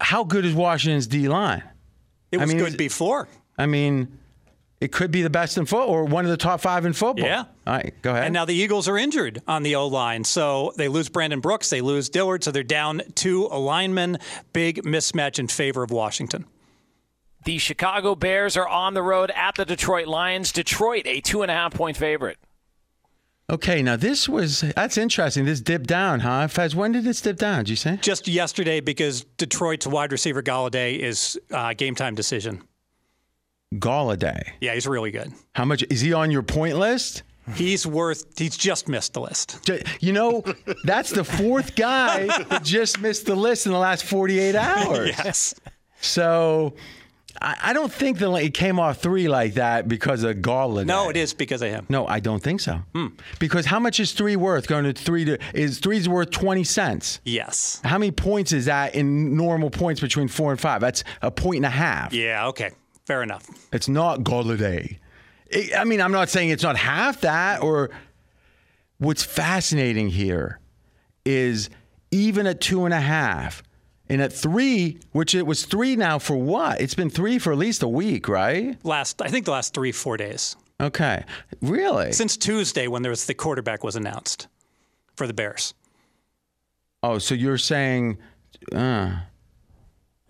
[0.00, 1.62] how good is Washington's D line?
[2.32, 3.28] It was mean, good before.
[3.58, 4.18] I mean,
[4.80, 7.26] it could be the best in football or one of the top five in football.
[7.26, 7.44] Yeah.
[7.66, 8.24] All right, go ahead.
[8.24, 10.24] And now the Eagles are injured on the O line.
[10.24, 14.18] So they lose Brandon Brooks, they lose Dillard, so they're down two linemen.
[14.54, 16.46] Big mismatch in favor of Washington.
[17.44, 20.52] The Chicago Bears are on the road at the Detroit Lions.
[20.52, 22.38] Detroit, a two and a half point favorite.
[23.50, 25.44] okay, now this was that's interesting.
[25.46, 26.48] This dipped down, huh?
[26.48, 27.60] Fez, when did this dip down?
[27.60, 27.98] Did you say?
[28.02, 32.62] Just yesterday, because Detroit's wide receiver Golladay is uh, game time decision.
[33.74, 34.42] Golladay.
[34.60, 35.32] Yeah, he's really good.
[35.54, 37.22] How much is he on your point list?
[37.54, 38.38] He's worth.
[38.38, 39.70] He's just missed the list.
[40.00, 40.44] You know,
[40.84, 45.10] that's the fourth guy that just missed the list in the last 48 hours.
[45.24, 45.54] Yes.
[46.00, 46.74] So
[47.42, 50.86] I, I don't think that it came off three like that because of Garland.
[50.88, 51.86] No, it is because of him.
[51.88, 52.80] No, I don't think so.
[52.94, 53.08] Hmm.
[53.38, 54.66] Because how much is three worth?
[54.66, 57.20] Going to three to is three's worth 20 cents.
[57.24, 57.80] Yes.
[57.84, 60.80] How many points is that in normal points between four and five?
[60.80, 62.12] That's a point and a half.
[62.12, 62.46] Yeah.
[62.48, 62.70] Okay.
[63.06, 63.46] Fair enough.
[63.72, 64.98] It's not Golladay.
[65.46, 67.62] It- I mean, I'm not saying it's not half that.
[67.62, 67.90] Or
[68.98, 70.60] what's fascinating here
[71.24, 71.70] is
[72.10, 73.62] even at two and a half
[74.10, 76.80] and at three, which it was three now for what?
[76.80, 78.76] It's been three for at least a week, right?
[78.84, 81.24] Last, I think the last three, four days Okay,
[81.62, 82.12] really?
[82.12, 84.48] since Tuesday when there was the quarterback was announced
[85.14, 85.72] for the Bears.
[87.02, 88.18] Oh, so you're saying?
[88.72, 89.16] Uh,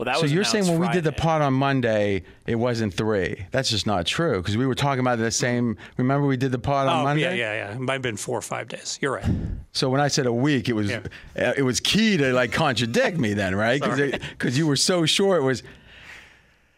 [0.01, 2.55] Well, that so was you're saying when announced we did the pot on Monday, it
[2.55, 3.45] wasn't three?
[3.51, 5.77] That's just not true because we were talking about the same.
[5.99, 6.59] Remember we did the
[6.89, 7.25] on Oh, Monday?
[7.25, 7.75] yeah, yeah, yeah.
[7.75, 8.99] It might have been four or five days.
[9.03, 9.31] You're right.
[9.73, 11.01] So when I said a week, it was Yeah.
[11.39, 13.79] uh, it was key to like contradict me then, right?
[13.79, 15.63] Because you were so sure it was.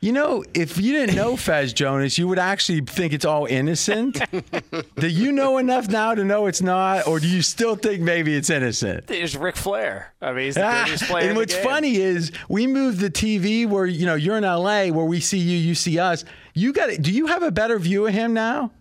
[0.03, 4.21] You know, if you didn't know Fez Jonas, you would actually think it's all innocent.
[4.97, 8.35] do you know enough now to know it's not, or do you still think maybe
[8.35, 9.07] it's innocent?
[9.07, 10.13] There's Ric Flair.
[10.21, 11.23] I mean, he's the Ah, greatest player.
[11.23, 11.63] in and the what's game.
[11.65, 15.39] funny is we moved the TV where you know you're in LA, where we see
[15.39, 16.25] you, you see us.
[16.53, 17.01] You got it.
[17.01, 18.73] Do you have a better view of him now?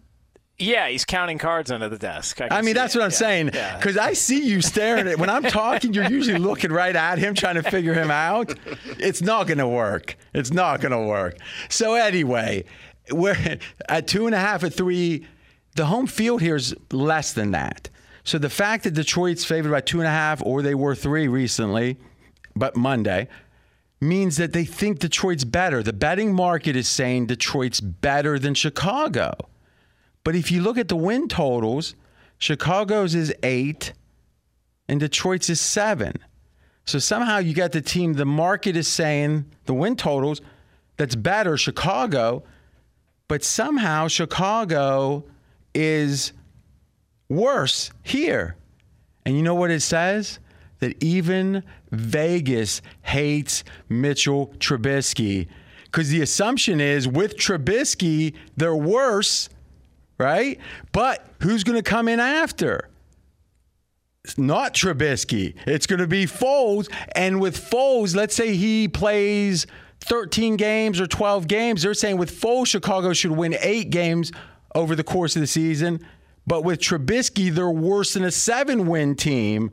[0.61, 2.39] Yeah, he's counting cards under the desk.
[2.41, 2.99] I, I mean, that's it.
[2.99, 3.49] what I'm Yeah, saying.
[3.53, 3.77] yeah.
[3.77, 7.33] Because I see you staring at when I'm talking, you're usually looking right at him,
[7.33, 8.53] trying to figure him out.
[8.99, 10.15] It's not going to work.
[10.33, 11.37] It's not going to work.
[11.69, 12.65] So anyway,
[13.11, 13.57] we're
[13.89, 15.25] at two and a half at three.
[15.75, 17.89] The home field here is less than that.
[18.23, 21.27] So the fact that Detroit's favored by two and a half, or they were three
[21.27, 21.97] recently,
[22.55, 23.27] but Monday,
[23.99, 25.81] means that they think Detroit's better.
[25.81, 29.33] The betting market is saying Detroit's better than Chicago.
[30.23, 31.95] But if you look at the win totals,
[32.37, 33.93] Chicago's is eight
[34.87, 36.13] and Detroit's is seven.
[36.85, 40.41] So somehow you got the team, the market is saying the win totals
[40.97, 42.43] that's better, Chicago,
[43.27, 45.23] but somehow Chicago
[45.73, 46.33] is
[47.29, 48.57] worse here.
[49.25, 50.39] And you know what it says?
[50.79, 55.47] That even Vegas hates Mitchell Trubisky.
[55.85, 59.49] Because the assumption is with Trubisky, they're worse,
[60.21, 60.59] right?
[60.91, 62.89] But who's going to come in after?
[64.23, 65.55] It's not Trubisky.
[65.65, 66.87] It's going to be Foles.
[67.15, 69.65] And with Foles, let's say he plays
[70.01, 71.81] 13 games or 12 games.
[71.81, 74.31] They're saying with Foles, Chicago should win eight games
[74.75, 76.05] over the course of the season.
[76.45, 79.71] But with Trubisky, they're worse than a seven win team.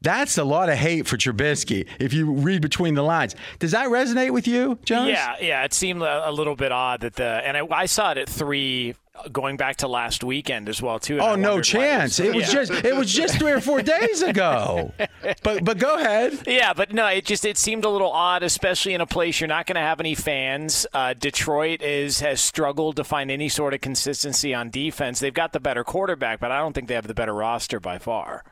[0.00, 3.34] That's a lot of hate for Trubisky if you read between the lines.
[3.58, 5.12] Does that resonate with you, Jonas?
[5.12, 5.64] Yeah, yeah.
[5.64, 8.28] It seemed a, a little bit odd that the and I, I saw it at
[8.28, 8.94] three,
[9.32, 11.18] going back to last weekend as well too.
[11.18, 12.20] Oh no chance!
[12.20, 12.64] It was yeah.
[12.64, 14.92] just it was just three or four days ago.
[15.42, 16.44] But but go ahead.
[16.46, 19.48] Yeah, but no, it just it seemed a little odd, especially in a place you're
[19.48, 20.86] not going to have any fans.
[20.92, 25.20] Uh, Detroit is has struggled to find any sort of consistency on defense.
[25.20, 27.98] They've got the better quarterback, but I don't think they have the better roster by
[27.98, 28.44] far.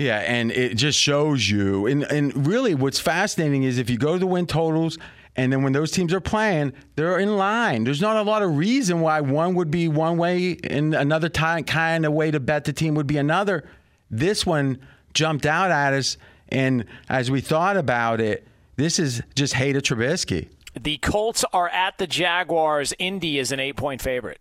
[0.00, 1.86] Yeah, and it just shows you.
[1.86, 4.96] And and really, what's fascinating is if you go to the win totals,
[5.36, 7.84] and then when those teams are playing, they're in line.
[7.84, 11.64] There's not a lot of reason why one would be one way and another time
[11.64, 13.64] kind of way to bet the team would be another.
[14.10, 14.78] This one
[15.14, 16.16] jumped out at us,
[16.48, 20.48] and as we thought about it, this is just hate of Trubisky.
[20.80, 22.94] The Colts are at the Jaguars.
[22.98, 24.40] Indy is an eight point favorite.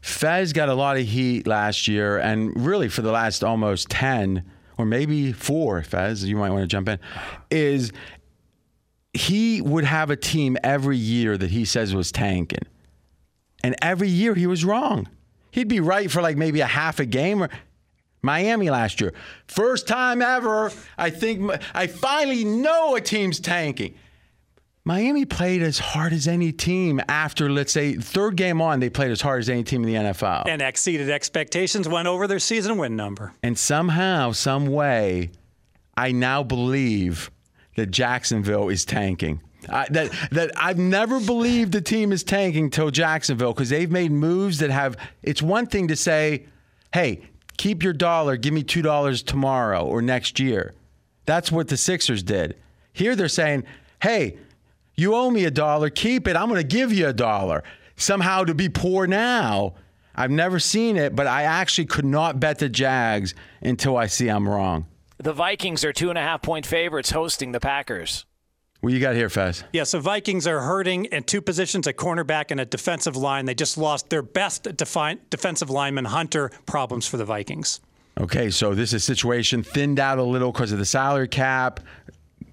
[0.00, 4.44] Fez got a lot of heat last year, and really for the last almost 10
[4.78, 6.98] or maybe four, Fez, you might want to jump in,
[7.50, 7.92] is
[9.12, 12.66] he would have a team every year that he says was tanking.
[13.64, 15.08] And every year he was wrong.
[15.50, 17.48] He'd be right for like maybe a half a game or
[18.22, 19.12] Miami last year.
[19.46, 23.94] First time ever, I think I finally know a team's tanking.
[24.84, 29.10] Miami played as hard as any team after, let's say, third game on, they played
[29.10, 30.48] as hard as any team in the NFL.
[30.48, 33.34] And exceeded expectations, went over their season win number.
[33.42, 35.30] And somehow, some way,
[35.94, 37.30] I now believe
[37.78, 39.40] that Jacksonville is tanking.
[39.68, 44.12] I, that that I've never believed the team is tanking till Jacksonville because they've made
[44.12, 44.96] moves that have.
[45.22, 46.46] It's one thing to say,
[46.92, 47.22] "Hey,
[47.56, 50.74] keep your dollar, give me two dollars tomorrow or next year."
[51.26, 52.56] That's what the Sixers did.
[52.92, 53.64] Here they're saying,
[54.00, 54.38] "Hey,
[54.94, 56.36] you owe me a dollar, keep it.
[56.36, 57.64] I'm going to give you a dollar."
[57.96, 59.74] Somehow to be poor now.
[60.14, 64.28] I've never seen it, but I actually could not bet the Jags until I see
[64.28, 64.86] I'm wrong.
[65.18, 68.24] The Vikings are two and a half point favorites hosting the Packers.
[68.80, 69.64] What you got here, Fezz?
[69.72, 73.44] Yeah, so Vikings are hurting in two positions, a cornerback and a defensive line.
[73.44, 76.52] They just lost their best defi- defensive lineman, Hunter.
[76.66, 77.80] Problems for the Vikings.
[78.20, 81.80] Okay, so this is a situation thinned out a little because of the salary cap.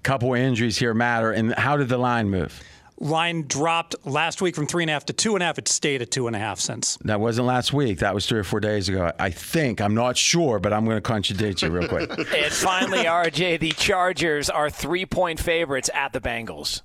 [0.02, 1.30] Couple injuries here matter.
[1.30, 2.60] And how did the line move?
[2.98, 5.58] Line dropped last week from three and a half to two and a half.
[5.58, 6.96] It stayed at two and a half since.
[7.02, 7.98] That wasn't last week.
[7.98, 9.12] That was three or four days ago.
[9.18, 9.80] I think.
[9.80, 12.10] I'm not sure, but I'm going to contradict you real quick.
[12.18, 16.82] and finally, RJ, the Chargers are three point favorites at the Bengals.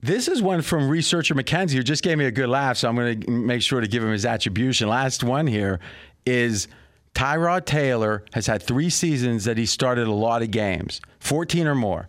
[0.00, 2.96] This is one from researcher McKenzie who just gave me a good laugh, so I'm
[2.96, 4.88] going to make sure to give him his attribution.
[4.88, 5.78] Last one here
[6.26, 6.66] is
[7.14, 11.74] Tyrod Taylor has had three seasons that he started a lot of games, 14 or
[11.74, 12.08] more.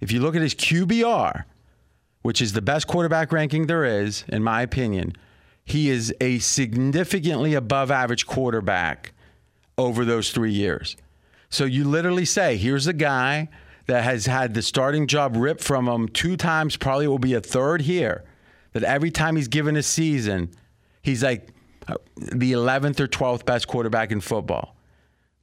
[0.00, 1.44] If you look at his QBR,
[2.22, 5.12] which is the best quarterback ranking there is, in my opinion,
[5.64, 9.12] he is a significantly above average quarterback
[9.76, 10.96] over those three years.
[11.50, 13.48] So you literally say, here's a guy
[13.86, 17.40] that has had the starting job ripped from him two times, probably will be a
[17.40, 18.24] third here,
[18.72, 20.50] that every time he's given a season,
[21.02, 21.48] he's like
[21.86, 24.76] uh, the 11th or 12th best quarterback in football.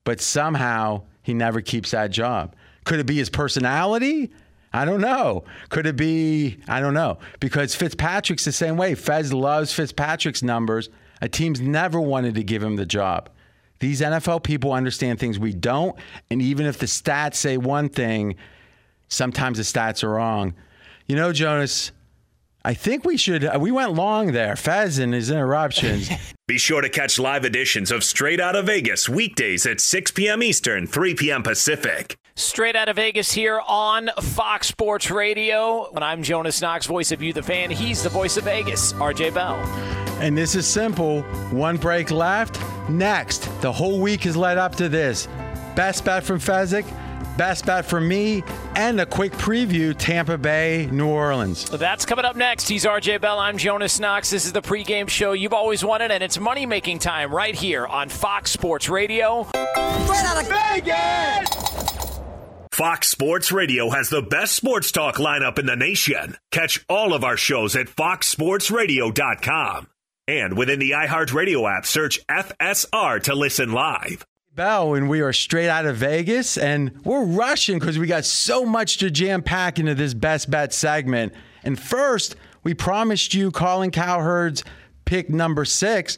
[0.04, 2.56] But somehow he never keeps that job.
[2.84, 4.32] Could it be his personality?
[4.76, 5.46] I don't know.
[5.70, 6.58] Could it be?
[6.68, 7.20] I don't know.
[7.40, 8.94] Because Fitzpatrick's the same way.
[8.94, 10.90] Fezz loves Fitzpatrick's numbers.
[11.22, 13.30] A team's never wanted to give him the job.
[13.80, 15.96] These NFL people understand things we don't.
[16.30, 18.36] And even if the stats say one thing,
[19.08, 20.54] sometimes the stats are wrong.
[21.08, 21.94] You know, Jonas,
[22.66, 23.46] I think we should.
[23.46, 24.56] Uh, we went long there.
[24.56, 26.10] Fezz and his interruptions.
[26.48, 30.44] Be sure to catch live editions of Straight Outta Vegas weekdays at 6 p.m.
[30.44, 31.42] Eastern, 3 p.m.
[31.42, 32.18] Pacific.
[32.36, 35.92] Straight Outta Vegas here on Fox Sports Radio.
[35.96, 37.72] And I'm Jonas Knox, voice of You, the fan.
[37.72, 39.56] He's the voice of Vegas, RJ Bell.
[40.22, 41.24] And this is simple.
[41.50, 42.62] One break left.
[42.92, 43.50] Next.
[43.62, 45.28] The whole week is led up to this.
[45.76, 46.86] Best bet from Fezzik,
[47.38, 48.44] best bet for me,
[48.76, 51.70] and a quick preview Tampa Bay, New Orleans.
[51.70, 52.68] That's coming up next.
[52.68, 53.40] He's RJ Bell.
[53.40, 54.30] I'm Jonas Knox.
[54.30, 57.86] This is the pregame show you've always wanted, and it's money making time right here
[57.86, 59.44] on Fox Sports Radio.
[59.44, 61.50] Straight Outta Vegas!
[62.72, 66.36] Fox Sports Radio has the best sports talk lineup in the nation.
[66.52, 69.88] Catch all of our shows at foxsportsradio.com.
[70.28, 74.26] And within the iHeartRadio app, search FSR to listen live.
[74.56, 78.64] Bell, and we are straight out of Vegas, and we're rushing because we got so
[78.64, 81.34] much to jam pack into this best bet segment.
[81.64, 84.64] And first, we promised you Colin Cowherd's
[85.04, 86.18] pick number six.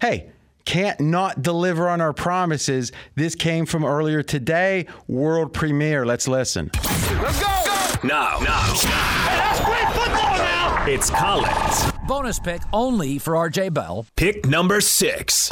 [0.00, 0.30] Hey,
[0.64, 2.90] can't not deliver on our promises.
[3.16, 6.06] This came from earlier today, world premiere.
[6.06, 6.70] Let's listen.
[6.74, 8.08] Let's go!
[8.08, 10.86] Now, now, Hey, that's great football now!
[10.86, 11.92] It's Collins.
[12.08, 14.06] Bonus pick only for RJ Bell.
[14.16, 15.50] Pick number six.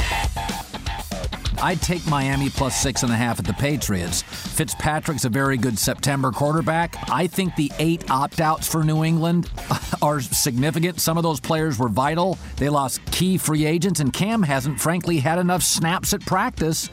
[1.63, 4.23] I'd take Miami plus six and a half at the Patriots.
[4.23, 6.97] Fitzpatrick's a very good September quarterback.
[7.09, 9.49] I think the eight opt outs for New England
[10.03, 11.01] are significant.
[11.01, 12.37] Some of those players were vital.
[12.57, 16.91] They lost key free agents, and Cam hasn't, frankly, had enough snaps at practice.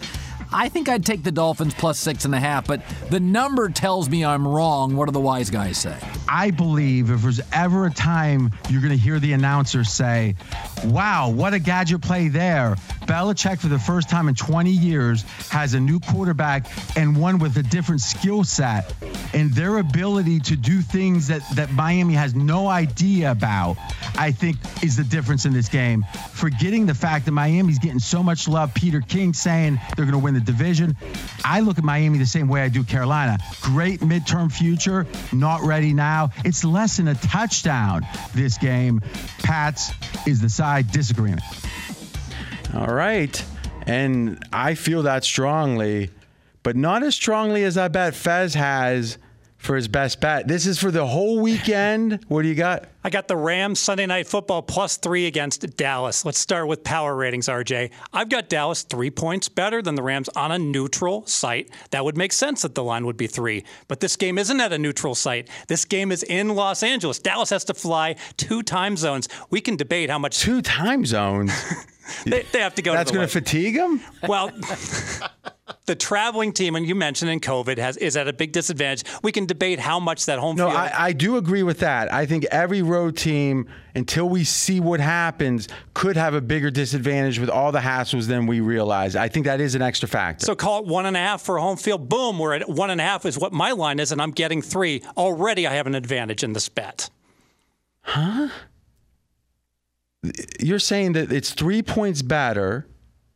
[0.51, 4.09] I think I'd take the Dolphins plus six and a half, but the number tells
[4.09, 4.95] me I'm wrong.
[4.95, 5.95] What do the wise guys say?
[6.27, 10.35] I believe if there's ever a time you're going to hear the announcer say,
[10.85, 12.75] wow, what a gadget play there.
[13.01, 17.57] Belichick, for the first time in 20 years, has a new quarterback and one with
[17.57, 18.93] a different skill set.
[19.33, 23.77] And their ability to do things that, that Miami has no idea about,
[24.15, 26.05] I think, is the difference in this game.
[26.31, 28.73] Forgetting the fact that Miami's getting so much love.
[28.73, 30.95] Peter King saying they're going to win the division.
[31.43, 33.37] I look at Miami the same way I do Carolina.
[33.61, 36.31] Great midterm future, not ready now.
[36.43, 39.01] It's less than a touchdown this game.
[39.43, 39.91] Pats
[40.27, 41.43] is the side disagreement.
[42.73, 43.43] All right.
[43.85, 46.11] And I feel that strongly,
[46.61, 49.17] but not as strongly as I bet Fezz has
[49.59, 50.47] for his best bet.
[50.47, 52.23] This is for the whole weekend.
[52.29, 52.85] What do you got?
[53.03, 56.23] I got the Rams Sunday Night Football plus three against Dallas.
[56.25, 57.91] Let's start with power ratings, RJ.
[58.13, 61.69] I've got Dallas three points better than the Rams on a neutral site.
[61.91, 63.65] That would make sense that the line would be three.
[63.89, 65.49] But this game isn't at a neutral site.
[65.67, 67.19] This game is in Los Angeles.
[67.19, 69.27] Dallas has to fly two time zones.
[69.49, 70.39] We can debate how much.
[70.39, 71.51] Two time zones.
[72.25, 72.93] they, they have to go.
[72.93, 74.01] That's going to fatigue them.
[74.25, 74.51] Well.
[75.85, 79.03] the traveling team, and you mentioned in COVID, has is at a big disadvantage.
[79.23, 80.77] We can debate how much that home no, field.
[80.77, 82.11] I, I do agree with that.
[82.13, 87.39] I think every road team, until we see what happens, could have a bigger disadvantage
[87.39, 89.15] with all the hassles than we realize.
[89.15, 90.45] I think that is an extra factor.
[90.45, 92.09] So call it one and a half for home field.
[92.09, 94.61] Boom, we're at one and a half is what my line is, and I'm getting
[94.61, 95.03] three.
[95.17, 97.09] Already, I have an advantage in this bet.
[98.01, 98.49] Huh?
[100.59, 102.87] You're saying that it's three points better,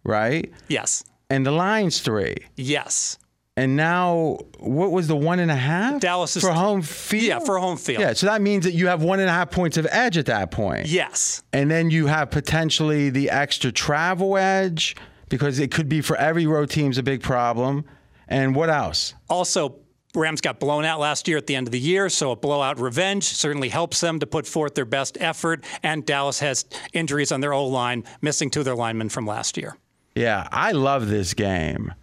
[0.04, 0.52] right?
[0.68, 1.04] Yes.
[1.30, 2.38] And the line's three.
[2.56, 3.18] Yes.
[3.56, 6.02] And now, what was the one and a half?
[6.02, 7.24] Dallas is for home field.
[7.24, 8.02] Yeah, for home field.
[8.02, 10.26] Yeah, so that means that you have one and a half points of edge at
[10.26, 10.88] that point.
[10.88, 11.44] Yes.
[11.54, 14.96] And then you have potentially the extra travel edge
[15.30, 17.86] because it could be for every road team's a big problem.
[18.28, 19.14] And what else?
[19.30, 19.76] Also,
[20.16, 22.80] Rams got blown out last year at the end of the year, so a blowout
[22.80, 25.64] revenge certainly helps them to put forth their best effort.
[25.84, 29.58] And Dallas has injuries on their O line, missing two of their linemen from last
[29.58, 29.76] year.
[30.16, 31.94] Yeah, I love this game.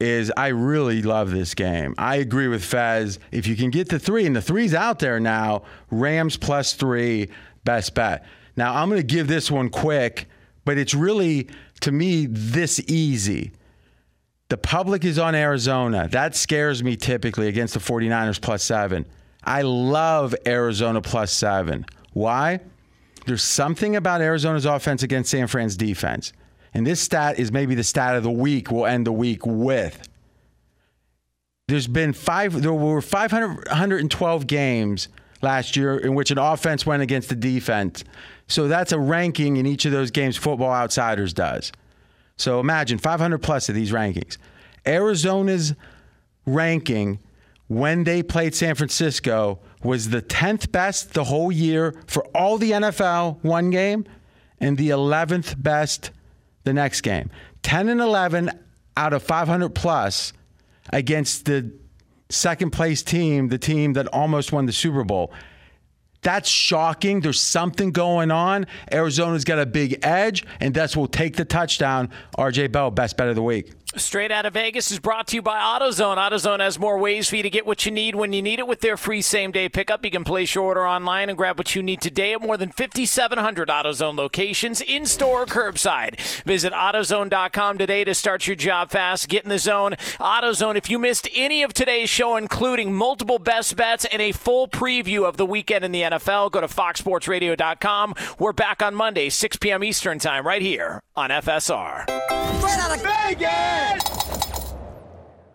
[0.00, 1.94] Is I really love this game.
[1.96, 3.18] I agree with Fezz.
[3.30, 7.30] If you can get the three, and the three's out there now, Rams plus three,
[7.64, 8.26] best bet.
[8.56, 10.28] Now I'm going to give this one quick,
[10.64, 11.48] but it's really
[11.82, 13.52] to me this easy.
[14.48, 16.08] The public is on Arizona.
[16.08, 19.06] That scares me typically against the 49ers plus seven.
[19.44, 21.86] I love Arizona plus seven.
[22.12, 22.60] Why?
[23.24, 26.32] There's something about Arizona's offense against San Fran's defense.
[26.74, 30.08] And this stat is maybe the stat of the week we'll end the week with.
[31.68, 35.08] There's been five, there were 512 games
[35.42, 38.04] last year in which an offense went against the defense.
[38.48, 41.72] So that's a ranking in each of those games Football Outsiders does.
[42.36, 44.36] So imagine 500 plus of these rankings.
[44.86, 45.74] Arizona's
[46.46, 47.18] ranking
[47.68, 52.72] when they played San Francisco was the 10th best the whole year for all the
[52.72, 54.04] NFL one game
[54.60, 56.10] and the 11th best
[56.64, 57.30] the next game.
[57.62, 58.50] 10 and 11
[58.96, 60.32] out of 500 plus
[60.92, 61.72] against the
[62.28, 65.32] second place team, the team that almost won the Super Bowl.
[66.22, 67.20] That's shocking.
[67.20, 68.66] There's something going on.
[68.92, 72.10] Arizona's got a big edge, and that's will take the touchdown.
[72.38, 73.72] RJ Bell, best bet of the week.
[73.96, 76.16] Straight Outta Vegas is brought to you by AutoZone.
[76.16, 78.66] AutoZone has more ways for you to get what you need when you need it
[78.66, 80.02] with their free same day pickup.
[80.02, 82.70] You can place your order online and grab what you need today at more than
[82.70, 86.18] 5,700 AutoZone locations in store or curbside.
[86.44, 89.28] Visit AutoZone.com today to start your job fast.
[89.28, 89.92] Get in the zone.
[90.18, 94.68] AutoZone, if you missed any of today's show, including multiple best bets and a full
[94.68, 98.14] preview of the weekend in the NFL, go to FoxSportsRadio.com.
[98.38, 99.84] We're back on Monday, 6 p.m.
[99.84, 102.41] Eastern Time, right here on FSR.
[102.58, 104.21] Straight Outta Vegas!